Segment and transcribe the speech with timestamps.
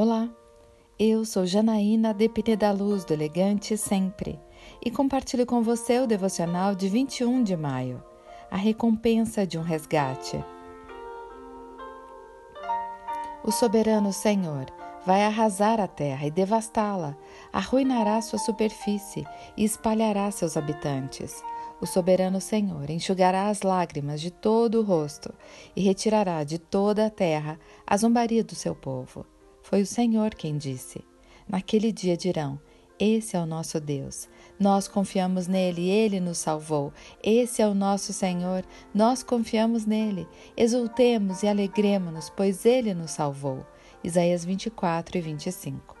[0.00, 0.28] Olá,
[0.96, 4.38] eu sou Janaína Depine da Luz do Elegante Sempre
[4.80, 8.00] e compartilho com você o devocional de 21 de maio,
[8.48, 10.38] a recompensa de um resgate.
[13.42, 14.66] O soberano Senhor
[15.04, 17.16] vai arrasar a terra e devastá-la,
[17.52, 19.26] arruinará sua superfície
[19.56, 21.42] e espalhará seus habitantes.
[21.80, 25.34] O soberano Senhor enxugará as lágrimas de todo o rosto
[25.74, 29.26] e retirará de toda a terra a zombaria do seu povo.
[29.68, 31.04] Foi o Senhor quem disse.
[31.46, 32.58] Naquele dia dirão:
[32.98, 34.26] Esse é o nosso Deus.
[34.58, 36.90] Nós confiamos nele ele nos salvou.
[37.22, 38.64] Esse é o nosso Senhor.
[38.94, 40.26] Nós confiamos nele.
[40.56, 43.66] Exultemos e alegremos-nos, pois ele nos salvou.
[44.02, 45.94] Isaías 24 e 25.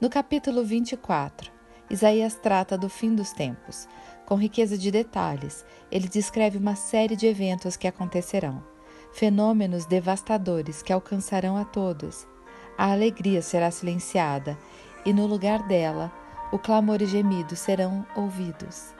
[0.00, 1.52] No capítulo 24,
[1.90, 3.86] Isaías trata do fim dos tempos.
[4.24, 8.64] Com riqueza de detalhes, ele descreve uma série de eventos que acontecerão,
[9.12, 12.32] fenômenos devastadores que alcançarão a todos
[12.76, 14.58] a alegria será silenciada,
[15.04, 16.12] e no lugar dela,
[16.52, 18.94] o clamor e gemido serão ouvidos.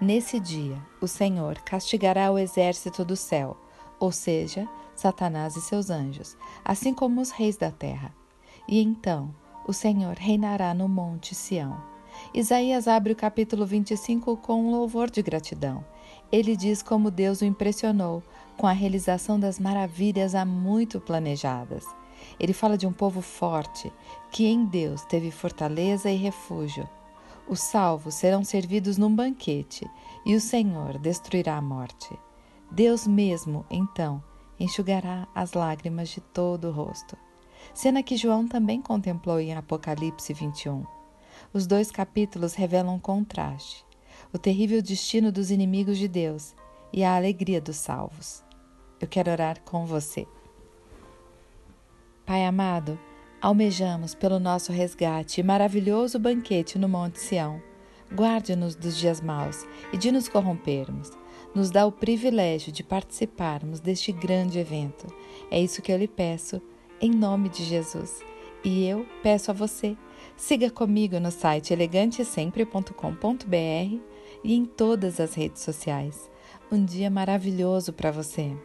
[0.00, 3.56] Nesse dia, o Senhor castigará o exército do céu,
[3.98, 8.14] ou seja, Satanás e seus anjos, assim como os reis da terra.
[8.66, 9.34] E então
[9.66, 11.80] o Senhor reinará no monte Sião.
[12.34, 15.84] Isaías abre o capítulo 25 com um louvor de gratidão.
[16.30, 18.22] Ele diz como Deus o impressionou
[18.56, 21.84] com a realização das maravilhas há muito planejadas.
[22.38, 23.92] Ele fala de um povo forte,
[24.30, 26.88] que em Deus teve fortaleza e refúgio.
[27.48, 29.88] Os salvos serão servidos num banquete,
[30.24, 32.16] e o Senhor destruirá a morte.
[32.70, 34.22] Deus mesmo, então,
[34.58, 37.16] enxugará as lágrimas de todo o rosto.
[37.74, 40.84] Cena que João também contemplou em Apocalipse 21.
[41.52, 43.84] Os dois capítulos revelam um contraste:
[44.32, 46.54] o terrível destino dos inimigos de Deus
[46.92, 48.44] e a alegria dos salvos.
[49.00, 50.26] Eu quero orar com você.
[52.30, 52.96] Pai amado,
[53.42, 57.60] almejamos pelo nosso resgate e maravilhoso banquete no Monte Sião.
[58.14, 61.10] Guarde-nos dos dias maus e de nos corrompermos.
[61.52, 65.12] Nos dá o privilégio de participarmos deste grande evento.
[65.50, 66.62] É isso que eu lhe peço,
[67.00, 68.20] em nome de Jesus.
[68.62, 69.96] E eu peço a você,
[70.36, 74.00] siga comigo no site elegantesempre.com.br
[74.44, 76.30] e em todas as redes sociais.
[76.70, 78.56] Um dia maravilhoso para você.